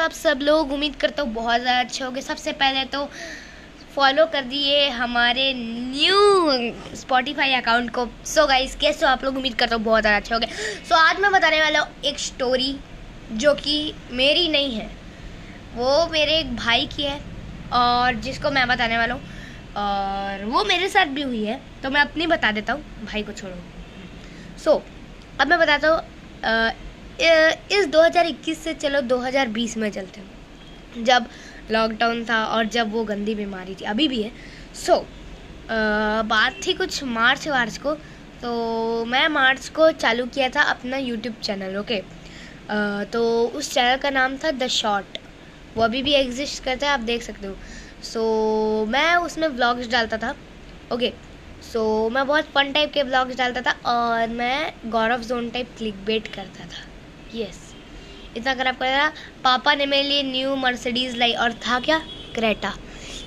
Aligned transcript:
हो 0.00 0.04
आप 0.04 0.12
सब 0.12 0.40
लोग 0.42 0.72
उम्मीद 0.72 0.96
करता 0.96 1.22
हूँ 1.22 1.32
बहुत 1.34 1.60
ज़्यादा 1.60 1.80
अच्छे 1.80 2.04
होंगे। 2.04 2.20
सबसे 2.22 2.52
पहले 2.54 2.84
तो 2.86 3.08
फॉलो 3.94 4.24
कर 4.26 4.42
दिए 4.44 4.88
हमारे 4.90 5.52
न्यू 5.54 6.96
स्पॉटिफाई 6.96 7.52
अकाउंट 7.54 7.90
को। 7.90 8.06
सो 8.26 8.46
गाइस 8.46 8.76
कैसे 8.76 9.06
हो 9.06 9.12
आप 9.12 9.24
लोग? 9.24 9.36
उम्मीद 9.36 9.54
करता 9.54 9.76
हूँ 9.76 9.84
बहुत 9.84 10.00
ज़्यादा 10.00 10.16
अच्छे 10.16 10.34
होंगे। 10.34 10.48
सो 10.88 10.94
आज 10.96 11.20
मैं 11.20 11.32
बताने 11.32 11.60
वाला 11.62 11.80
हूँ 11.80 11.88
एक 12.04 12.18
स्टोरी 12.18 12.76
जो 13.32 13.54
कि 13.54 13.94
मेरी 14.12 14.48
नहीं 14.48 14.74
है। 14.74 14.90
वो 15.74 16.06
मेरे 16.12 16.38
एक 16.38 16.54
भाई 16.56 16.86
की 16.86 17.02
है 17.02 17.20
और 17.72 18.14
जिसको 18.20 18.50
मैं 18.50 18.66
बताने 18.68 18.98
वाला 18.98 19.14
हूँ। 19.14 19.22
और 19.76 20.44
वो 20.44 20.64
मेरे 20.64 20.88
साथ 20.88 21.06
भी 21.06 21.22
हुई 21.22 21.44
है। 21.44 21.60
तो 21.82 21.90
मैं 21.90 22.00
अपनी 22.00 22.26
बता 22.26 22.50
देता 22.52 22.72
हूँ 22.72 22.82
भाई 23.04 23.22
को 23.22 23.32
छोड़ो। 23.32 23.54
सो 24.58 24.70
so, 24.70 24.80
अब 25.40 25.48
मैं 25.48 25.58
बताता 25.58 25.88
हूँ 25.88 26.00
इस 27.20 27.86
2021 27.88 28.58
से 28.58 28.74
चलो 28.74 29.00
2020 29.08 29.76
में 29.76 29.90
चलते 29.90 30.20
हैं। 30.20 31.04
जब 31.04 31.26
लॉकडाउन 31.70 32.24
था 32.24 32.44
और 32.46 32.64
जब 32.68 32.92
वो 32.92 33.04
गंदी 33.04 33.34
बीमारी 33.34 33.74
थी 33.74 33.84
अभी 33.86 34.08
भी 34.08 34.22
है। 34.22 34.30
सो 34.76 34.92
so, 34.92 35.04
बात 36.26 36.60
थी 36.66 36.72
कुछ 36.74 37.02
मार्च 37.04 37.48
वार्च 37.48 37.76
को। 37.78 37.94
तो 38.42 39.04
मैं 39.04 39.26
मार्च 39.28 39.68
को 39.68 39.90
चालू 39.92 40.26
किया 40.26 40.48
था 40.48 40.62
अपना 40.70 40.96
यूट्यूब 40.96 41.34
चैनल 41.42 41.76
ओके 41.78 42.00
तो 43.12 43.22
उस 43.46 43.72
चैनल 43.72 43.96
का 43.96 44.10
नाम 44.10 44.36
था 44.36 44.50
द 44.50 44.66
शॉर्ट 44.70 45.18
वो 45.76 45.82
अभी 45.84 46.02
भी 46.02 46.12
एग्जिस्ट 46.14 46.62
करता 46.64 46.86
है 46.86 46.92
आप 46.92 47.00
देख 47.00 47.22
सकते 47.22 47.46
हो। 47.46 47.54
सो 48.02 48.20
so, 48.82 48.92
मैं 48.92 49.16
उसमें 49.16 49.48
व्लॉग्स 49.48 49.90
डालता 49.90 50.16
था 50.18 50.30
ओके 50.92 51.10
okay, 51.10 51.12
सो 51.64 51.80
so, 52.06 52.14
मैं 52.14 52.26
बहुत 52.26 52.44
फन 52.54 52.72
टाइप 52.72 52.92
के 52.92 53.02
ब्लॉग्स 53.04 53.36
डालता 53.36 53.60
था 53.62 53.72
और 53.90 54.28
मैं 54.28 54.90
Gaurav 54.90 55.22
zone 55.24 55.50
type 55.50 55.76
click 55.78 56.04
bait 56.04 56.28
करता 56.34 56.64
था। 56.64 56.88
यस 57.34 57.58
इतना 58.36 58.54
खराब 58.54 58.76
कर 58.76 58.86
रहा। 58.86 59.08
पापा 59.44 59.74
ने 59.74 59.86
मेरे 59.86 60.08
लिए 60.08 60.22
न्यू 60.22 60.54
मर्सिडीज़ 60.56 61.16
लाई 61.16 61.32
और 61.34 61.52
था 61.66 61.80
क्या? 61.80 61.98
क्रेटा 62.34 62.72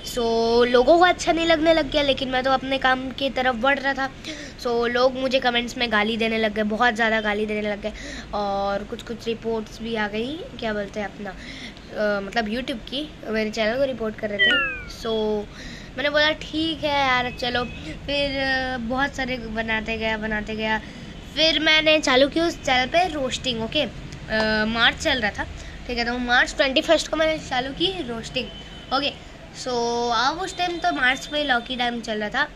सो 0.05 0.21
so, 0.21 0.71
लोगों 0.71 0.97
को 0.97 1.03
अच्छा 1.05 1.31
नहीं 1.31 1.45
लगने 1.47 1.73
लग 1.73 1.89
गया 1.91 2.01
लेकिन 2.01 2.29
मैं 2.29 2.43
तो 2.43 2.51
अपने 2.51 2.77
काम 2.77 3.09
की 3.11 3.29
तरफ़ 3.29 3.55
बढ़ 3.57 3.79
रहा 3.79 3.93
था। 3.93 4.07
सो 4.59 4.69
so, 4.69 4.93
लोग 4.93 5.15
मुझे 5.17 5.39
कमेंट्स 5.39 5.77
में 5.77 5.91
गाली 5.91 6.17
देने 6.17 6.37
लग 6.37 6.53
गए 6.53 6.63
बहुत 6.71 6.93
ज़्यादा 6.93 7.21
गाली 7.21 7.45
देने 7.45 7.69
लग 7.69 7.81
गए। 7.81 7.93
और 8.33 8.83
कुछ 8.83 9.03
कुछ 9.03 9.27
रिपोर्ट्स 9.27 9.81
भी 9.81 9.95
आ 9.95 10.07
गई 10.07 10.35
क्या 10.59 10.73
बोलते 10.73 10.99
हैं 10.99 11.07
अपना 11.07 11.29
आ, 11.29 12.19
मतलब 12.21 12.49
यूट्यूब 12.49 12.79
की 12.89 13.07
मेरे 13.29 13.49
चैनल 13.51 13.77
को 13.77 13.85
रिपोर्ट 13.85 14.15
कर 14.15 14.29
रहे 14.29 14.39
थे। 14.39 14.89
सो 14.91 15.13
so, 15.41 15.97
मैंने 15.97 16.09
बोला 16.09 16.31
ठीक 16.41 16.83
है 16.83 16.99
यार 16.99 17.31
चलो। 17.39 17.63
फिर 18.05 18.41
बहुत 18.87 19.15
सारे 19.15 19.37
बनाते 19.37 19.97
गया 19.97 20.17
बनाते 20.17 20.55
गया। 20.55 20.79
फिर 21.35 21.59
मैंने 21.59 21.97
चालू 21.99 22.27
की 22.29 22.39
उस 22.39 22.57
चैनल 22.63 22.87
पे 22.93 23.07
रोस्टिंग 23.13 23.61
ओके? 23.63 23.85
मार्च 24.73 24.97
चल 25.03 25.21
रहा 25.21 25.31
था 25.37 25.43
ठीक 25.87 25.97
है 25.97 26.05
तो 26.05 26.17
मार्च 26.17 26.55
ट्वेंटी 26.57 26.81
फ़र्स्ट 26.81 27.07
को 27.07 27.17
मैंने 27.17 27.37
चालू 27.49 27.71
की 27.79 27.87
रोस्टिंग 28.07 28.47
ओके? 28.93 29.09
सो 29.63 29.71
अब 30.09 30.39
उस 30.41 30.57
टाइम 30.57 30.77
तो 30.79 30.91
मार्च 30.95 31.29
में 31.33 31.43
लॉकी 31.45 31.75
टाइम 31.77 31.99
चल 32.01 32.19
रहा 32.19 32.29
था। 32.29 32.47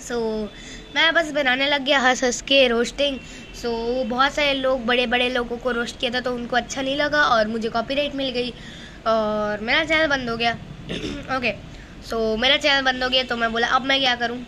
सो 0.00 0.14
so, 0.14 0.48
मैं 0.94 1.12
बस 1.14 1.30
बनाने 1.32 1.66
लग 1.68 1.84
गया 1.84 1.98
हंस 2.00 2.22
हंस 2.24 2.40
के 2.42 2.66
रोस्टिंग। 2.68 3.18
सो 3.62 3.68
so, 3.68 4.08
बहुत 4.10 4.32
सारे 4.34 4.54
लोग 4.54 4.84
बड़े 4.86 5.06
बड़े 5.06 5.28
लोगों 5.30 5.56
को 5.58 5.70
रोस्ट 5.70 5.98
किया 6.00 6.10
था 6.10 6.20
तो 6.20 6.34
उनको 6.34 6.56
अच्छा 6.56 6.82
नहीं 6.82 6.96
लगा 6.96 7.22
और 7.24 7.48
मुझे 7.48 7.68
कॉपीराइट 7.68 8.14
मिल 8.14 8.30
गई 8.30 8.50
और 9.06 9.60
मेरा 9.60 9.84
चैनल 9.84 10.06
बंद 10.06 10.30
हो 10.30 10.36
गया 10.36 10.52
ओके? 11.36 11.52
सो 12.10 12.16
so, 12.16 12.40
मेरा 12.40 12.56
चैनल 12.56 12.82
बंद 12.82 13.02
हो 13.04 13.08
गया 13.08 13.22
तो 13.22 13.36
मैं 13.36 13.52
बोला 13.52 13.66
अब 13.68 13.84
मैं 13.84 14.00
क्या 14.00 14.14
करूँ? 14.16 14.38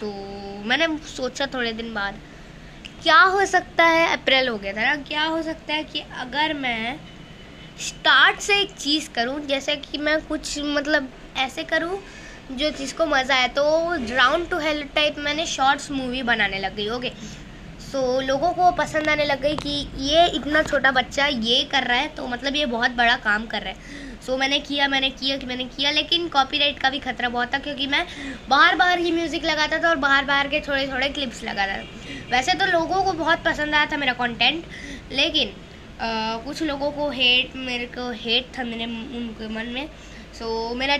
सो 0.00 0.06
so, 0.06 0.66
मैंने 0.66 0.86
सोचा 1.16 1.46
थोड़े 1.54 1.72
दिन 1.72 1.94
बाद 1.94 2.20
क्या 3.02 3.20
हो 3.24 3.44
सकता 3.46 3.84
है? 3.84 4.06
अप्रैल 4.12 4.48
हो 4.48 4.56
गया 4.58 4.72
था 4.72 4.82
ना। 4.84 4.96
क्या 5.02 5.24
हो 5.24 5.40
सकता 5.42 5.74
है 5.74 5.82
कि 5.84 6.00
अगर 6.20 6.52
मैं 6.54 6.98
स्टार्ट 7.80 8.40
से 8.40 8.60
एक 8.60 8.72
चीज़ 8.72 9.08
करूँ 9.10 9.40
जैसे 9.46 9.76
कि 9.76 9.98
मैं 9.98 10.20
कुछ 10.26 10.58
मतलब 10.66 11.08
ऐसे 11.38 11.62
करूँ 11.64 11.98
जो 12.52 12.70
चीज़ 12.70 12.94
को 12.94 13.06
मज़ा 13.06 13.34
आए 13.34 13.48
तो 13.48 13.62
राउंड 14.14 14.48
टू 14.50 14.58
हेल 14.58 14.82
टाइप 14.94 15.18
मैंने 15.18 15.46
शॉर्ट्स 15.46 15.90
मूवी 15.90 16.22
बनाने 16.22 16.58
लग 16.58 16.76
गई 16.76 16.88
ओके 16.88 17.10
सो 17.82 17.98
so, 18.00 18.26
लोगों 18.26 18.52
को 18.52 18.70
पसंद 18.72 19.08
आने 19.08 19.24
लग 19.24 19.40
गई 19.42 19.56
कि 19.56 19.86
ये 20.04 20.26
इतना 20.28 20.62
छोटा 20.62 20.90
बच्चा 20.90 21.26
ये 21.26 21.62
कर 21.72 21.84
रहा 21.84 21.96
है 21.96 22.08
तो 22.08 22.26
मतलब 22.26 22.56
ये 22.56 22.66
बहुत 22.66 22.90
बड़ा 22.96 23.16
काम 23.24 23.46
कर 23.46 23.62
रहा 23.62 23.70
है। 23.70 24.18
सो 24.20 24.32
so, 24.32 24.38
मैंने 24.40 24.58
किया 24.60 24.88
मैंने 24.88 25.10
किया 25.10 25.36
कि 25.36 25.46
मैंने 25.46 25.64
किया 25.66 25.90
लेकिन 25.90 26.28
कॉपीराइट 26.28 26.78
का 26.78 26.90
भी 26.90 26.98
खतरा 26.98 27.28
बहुत 27.28 27.54
था 27.54 27.58
क्योंकि 27.58 27.86
मैं 27.86 28.06
बाहर 28.48 28.76
बाहर 28.76 28.98
ही 28.98 29.12
म्यूज़िक 29.12 29.44
लगाता 29.44 29.78
था 29.78 29.88
और 29.88 29.96
बाहर 29.98 30.24
बाहर 30.24 30.48
के 30.48 30.60
थोड़े 30.60 30.86
थोड़े 30.88 31.08
क्लिप्स 31.08 31.42
लगाता 31.44 31.76
था। 31.76 31.99
वैसे 32.30 32.52
तो 32.54 32.66
लोगों 32.66 33.02
को 33.04 33.12
बहुत 33.14 33.42
पसंद 33.44 33.74
आया 33.74 33.86
था 33.92 33.96
मेरा 33.96 34.12
कंटेंट 34.14 34.64
लेकिन 35.12 35.48
आ, 36.00 36.36
कुछ 36.44 36.62
लोगों 36.62 36.90
को 36.92 37.08
हेट 37.10 37.56
मेरे 37.58 37.86
को 37.96 38.10
हेट 38.18 38.46
था 38.58 38.64
मेरे 38.64 38.84
उनके 38.84 39.48
मन 39.48 39.66
में। 39.68 39.88
सो 40.38 40.46
so, 40.46 40.76
मेरा 40.76 40.96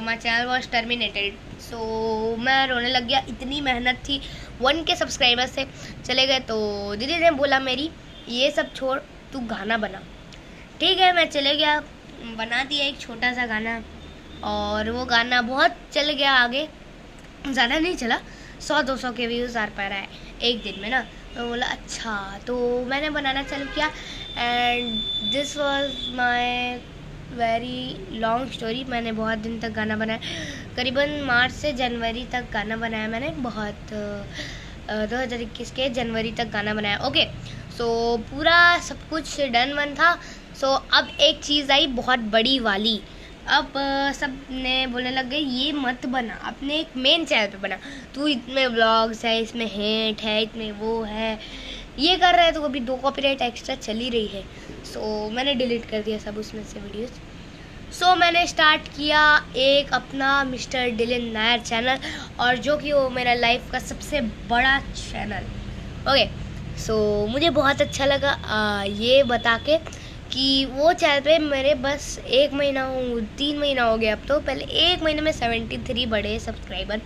my 0.00 0.16
channel 0.16 0.46
was 0.46 0.68
terminated 0.70 1.34
so 1.60 1.78
मैं 2.38 2.66
रोने 2.66 2.88
लग 2.90 3.06
गया 3.08 3.18
इतनी 3.28 3.60
मेहनत 3.60 4.00
थी 4.08 4.20
वन 4.60 4.82
के 4.84 4.96
सब्सक्राइबर्स 4.96 5.50
से 5.50 5.66
चले 6.04 6.26
गए 6.26 6.38
तो 6.48 6.56
दीदी 6.96 7.16
ने 7.18 7.30
बोला 7.32 7.58
मेरी 7.60 7.90
ये 8.28 8.50
सब 8.50 8.72
छोड़ 8.74 8.98
तू 9.32 9.40
गाना 9.48 9.76
बना। 9.78 10.02
ठीक 10.80 10.98
है 10.98 11.12
मैं 11.16 11.28
चले 11.30 11.54
गया 11.56 11.78
बना 12.38 12.62
दिया 12.64 12.84
एक 12.86 12.98
छोटा 13.00 13.32
सा 13.34 13.46
गाना 13.46 13.80
और 14.48 14.90
वो 14.90 15.04
गाना 15.06 15.40
बहुत 15.42 15.76
चल 15.92 16.12
गया 16.12 16.32
आगे 16.34 16.68
ज़्यादा 17.46 17.78
नहीं 17.78 17.96
चला 17.96 18.18
सौ 18.62 18.80
दो 18.82 18.96
सौ 18.96 19.10
के 19.12 19.26
व्यूज़ 19.26 19.58
आ 19.58 19.66
पा 19.76 19.86
रहा 19.88 19.98
है, 19.98 20.08
एक 20.42 20.62
दिन 20.62 20.80
में 20.80 20.88
ना। 20.90 21.00
तो 21.34 21.48
बोला 21.48 21.66
अच्छा 21.68 22.14
तो 22.46 22.54
मैंने 22.86 23.10
बनाना 23.10 23.42
चालू 23.42 23.66
किया 23.74 23.86
and 24.38 25.32
this 25.32 25.56
was 25.56 26.16
my 26.16 26.74
very 27.32 28.18
long 28.20 28.50
story 28.52 28.84
मैंने 28.88 29.12
बहुत 29.12 29.38
दिन 29.38 29.58
तक 29.60 29.70
गाना 29.72 29.96
बनाया। 29.96 30.18
करीबन 30.76 31.20
मार्च 31.26 31.52
से 31.52 31.72
जनवरी 31.72 32.24
तक 32.32 32.50
गाना 32.52 32.76
बनाया 32.76 33.08
मैंने। 33.08 33.30
बहुत 33.40 33.92
दो 33.92 35.16
हज़ार 35.16 35.40
इक्कीस 35.40 35.70
के 35.70 35.88
जनवरी 35.90 36.32
तक 36.38 36.50
गाना 36.52 36.74
बनाया। 36.74 36.98
ओके 37.06 37.24
सो 37.78 37.86
पूरा 38.30 38.78
सब 38.80 39.08
कुछ 39.10 39.40
डन 39.52 39.72
वन 39.72 39.94
था। 39.94 40.14
सो 40.60 40.72
अब 40.94 41.08
एक 41.20 41.40
चीज़ 41.44 41.72
आई, 41.72 41.86
बहुत 41.88 42.18
बड़ी 42.32 42.58
वाली। 42.60 43.00
अब 43.48 43.72
सबने 44.14 44.86
बोलने 44.86 45.10
लग 45.10 45.28
गए 45.30 45.38
ये 45.38 45.72
मत 45.72 46.06
बना 46.06 46.34
अपने 46.48 46.78
एक 46.80 46.96
मेन 46.96 47.24
चैनल 47.24 47.46
पे 47.46 47.58
बना। 47.58 47.76
तू 48.14 48.26
इतने 48.28 48.68
ब्लॉग्स 48.68 49.24
है 49.24 49.40
इसमें 49.42 49.66
हेट 49.66 50.20
है 50.20 50.42
इतने 50.42 50.70
वो 50.72 51.02
है। 51.02 51.38
ये 51.98 52.16
कर 52.16 52.34
रहे 52.34 52.44
हैं 52.44 52.54
तो 52.54 52.62
अभी 52.62 52.80
दो 52.80 52.96
कॉपीराइट 52.96 53.42
एक्स्ट्रा 53.42 53.74
चल 53.76 53.96
ही 53.96 54.08
रही 54.10 54.26
है। 54.26 54.42
सो 54.84 55.00
so, 55.00 55.34
मैंने 55.34 55.54
डिलीट 55.54 55.84
कर 55.90 56.02
दिया 56.02 56.18
सब 56.18 56.38
उसमें 56.38 56.62
से 56.64 56.80
वीडियोस 56.80 57.10
सो 57.92 58.06
so, 58.06 58.16
मैंने 58.18 58.46
स्टार्ट 58.46 58.88
किया 58.96 59.24
एक 59.56 59.92
अपना 59.94 60.42
मिस्टर 60.44 60.90
डिलिन 60.96 61.30
नायर 61.32 61.60
चैनल 61.60 61.98
और 62.40 62.56
जो 62.58 62.76
कि 62.76 62.92
वो 62.92 63.08
मेरा 63.10 63.34
लाइफ 63.34 63.70
का 63.72 63.78
सबसे 63.78 64.20
बड़ा 64.50 64.78
चैनल 64.80 65.44
ओके 66.10 66.26
सो 66.82 66.94
मुझे 67.30 67.50
बहुत 67.50 67.80
अच्छा 67.80 68.06
लगा 68.06 68.30
आ, 68.30 68.82
ये 68.84 69.22
बता 69.24 69.56
के। 69.68 69.76
कि 70.32 70.64
वो 70.64 70.92
चैनल 70.92 71.20
पे 71.20 71.38
मेरे 71.38 71.74
बस 71.76 72.18
एक 72.26 72.52
महीना 72.52 72.82
हो, 72.84 73.20
तीन 73.38 73.58
महीना 73.58 73.82
हो 73.82 73.96
गया 73.96 74.12
अब 74.12 74.26
तो। 74.28 74.38
पहले 74.40 74.64
एक 74.64 75.02
महीने 75.02 75.22
में 75.22 75.32
सेवेंटी 75.32 75.78
थ्री 75.88 76.06
बड़े 76.06 76.38
सब्सक्राइबर 76.40 77.00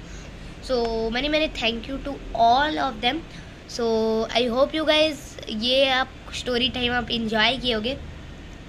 सो 0.68 1.10
मैंने 1.10 1.28
मैंने 1.28 1.48
thank 1.62 1.88
you 1.90 1.96
to 2.04 2.16
all 2.36 2.78
of 2.78 2.94
them 3.00 3.20
so 3.76 3.86
I 4.34 4.46
hope 4.46 4.74
you 4.74 4.84
guys 4.84 5.50
ये 5.50 5.88
आप 5.90 6.08
स्टोरी 6.34 6.68
टाइम 6.68 6.92
आप 6.92 7.10
इंजॉय 7.10 7.56
किए 7.56 7.74
होगे। 7.74 7.96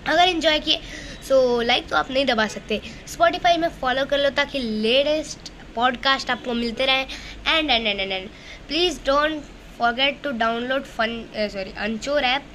अगर 0.07 0.29
इंजॉय 0.29 0.59
किए 0.59 0.79
सो 1.28 1.62
लाइक 1.62 1.88
तो 1.88 1.95
आप 1.95 2.12
नहीं 2.12 2.25
दबा 2.25 2.47
सकते। 2.47 2.81
स्पॉटिफाई 3.07 3.57
में 3.57 3.68
फॉलो 3.81 4.06
कर 4.06 4.19
लो 4.19 4.29
ताकि 4.38 4.59
लेटेस्ट 4.59 5.51
पॉडकास्ट 5.75 6.29
आपको 6.31 6.53
मिलते 6.53 6.85
रहें। 6.85 7.07
And 7.47 7.69
and 7.69 7.88
and 7.88 8.00
and 8.00 8.12
and 8.12 8.29
please 8.68 9.00
don't 9.06 9.41
forget 9.78 10.22
to 10.24 10.31
download 10.38 10.84
fun 10.84 11.24
sorry 11.53 11.74
anchor 11.78 12.24
app 12.24 12.45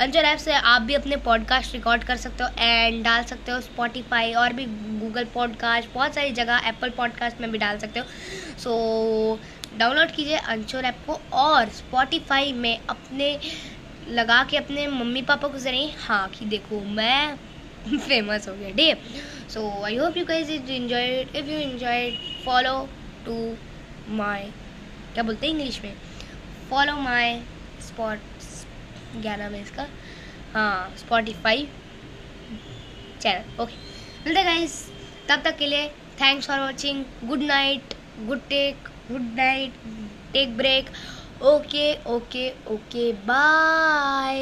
anchor 0.00 0.20
app 0.20 0.38
से 0.38 0.52
आप 0.52 0.82
भी 0.82 0.94
अपने 0.94 1.16
पॉडकास्ट 1.16 1.72
रिकॉर्ड 1.72 2.04
कर 2.04 2.16
सकते 2.16 2.44
हो 2.44 2.50
एंड 2.58 3.04
डाल 3.04 3.24
सकते 3.24 3.52
हो 3.52 3.60
स्पॉटिफाई 3.60 4.32
और 4.32 4.52
भी 4.52 4.64
गूगल 4.98 5.24
पॉडकास्ट 5.24 5.88
बहुत 5.94 6.14
सारी 6.14 6.30
जगह 6.30 6.62
एप्पल 6.64 6.90
पॉडकास्ट 6.90 7.40
में 7.40 7.50
भी 7.50 7.58
डाल 7.58 7.78
सकते 7.78 8.00
हो। 8.00 8.06
सो 8.58 9.40
so, 9.42 9.78
डाउनलोड 9.78 10.10
कीजिए 10.10 10.36
अंचोर 10.36 10.84
ऐप 10.84 10.96
को 11.06 11.20
और 11.32 11.68
स्पॉटिफाई 11.68 12.52
में 12.52 12.80
अपने 12.90 13.40
लगा 14.08 14.44
के 14.44 14.56
अपने 14.56 14.86
मम्मी 14.86 15.22
पापा 15.22 15.48
को 15.48 15.58
ज़रिए 15.58 15.94
हाँ 15.98 16.28
कि 16.28 16.44
देखो 16.44 16.80
मैं 16.80 17.36
फ़ेमस 17.98 18.48
हो 18.48 18.54
गया 18.54 18.84
है? 18.84 18.94
So 19.48 19.84
I 19.84 19.96
hope 19.96 20.16
you 20.16 20.24
guys 20.24 20.50
enjoy 20.50 21.26
if 21.36 21.46
you 21.46 21.58
enjoy 21.58 22.10
follow 22.44 22.88
to 23.26 23.56
my 24.08 24.42
क्या 25.14 25.22
बोलते 25.22 25.46
हैं 25.46 25.54
इंग्लिश 25.54 25.80
में? 25.84 25.94
फॉलो 26.70 26.96
माई 26.96 27.40
स्पॉट 27.80 28.18
क्या 29.22 29.36
नाम 29.36 29.54
है 29.54 29.62
इसका। 29.62 29.86
हाँ 30.54 30.94
स्पॉटिफाई 30.98 31.68
चैनल 33.20 33.62
ओके 33.62 33.74
मिलते 34.26 34.42
गाइस 34.44 34.74
तब 35.28 35.42
तक 35.44 35.56
के 35.58 35.66
लिए 35.66 35.88
thanks 36.20 36.46
for 36.48 36.60
watching 36.60 37.04
good 37.24 37.42
night 37.42 37.94
good 38.26 38.40
take 38.48 38.88
good 39.10 39.34
night 39.36 39.72
take 40.32 40.56
break 40.56 40.90
okay 41.46 41.92
okay 42.14 42.48
okay 42.74 43.12
bye 43.26 44.36